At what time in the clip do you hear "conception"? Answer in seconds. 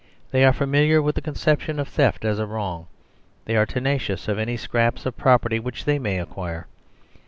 1.21-1.79